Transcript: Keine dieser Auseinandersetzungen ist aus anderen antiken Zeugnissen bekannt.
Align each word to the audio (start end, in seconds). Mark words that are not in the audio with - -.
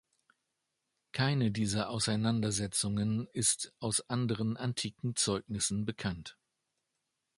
Keine 1.11 1.51
dieser 1.51 1.89
Auseinandersetzungen 1.91 3.27
ist 3.33 3.71
aus 3.79 4.09
anderen 4.09 4.57
antiken 4.57 5.15
Zeugnissen 5.15 5.85
bekannt. 5.85 6.39